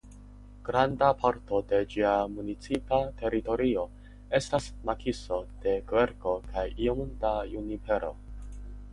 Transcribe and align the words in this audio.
Granda 0.67 1.07
parto 1.23 1.57
de 1.71 1.81
ĝia 1.89 2.13
municipa 2.37 2.97
teritorio 3.19 3.83
estas 4.39 4.69
makiso 4.89 5.37
de 5.65 5.75
kverko 5.91 6.33
kaj 6.47 6.65
iom 6.87 7.03
da 7.25 7.35
junipero. 7.53 8.11